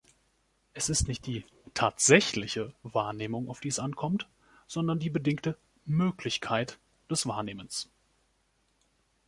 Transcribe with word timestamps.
Es 0.73 0.89
ist 0.89 1.07
nicht 1.07 1.27
die 1.27 1.45
„tatsächliche“ 1.75 2.73
Wahrnehmung, 2.81 3.47
auf 3.49 3.59
die 3.59 3.67
es 3.67 3.77
ankommt, 3.77 4.27
sondern 4.65 4.97
die 4.97 5.11
bedingte 5.11 5.59
„Möglichkeit“ 5.85 6.79
des 7.07 7.27
Wahrnehmens. 7.27 7.87